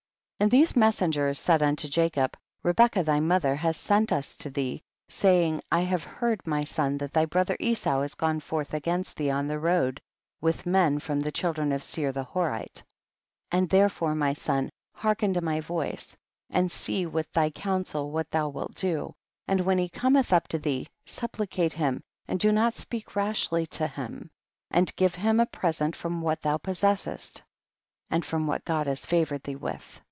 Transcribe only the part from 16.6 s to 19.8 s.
see with thy counsel what thou wilt do, and when